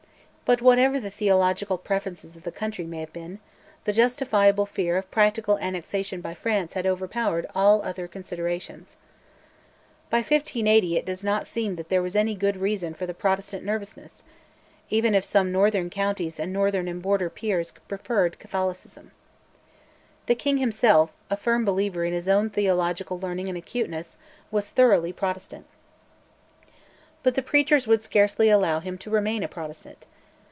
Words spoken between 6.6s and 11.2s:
had overpowered all other considerations. By 1580 it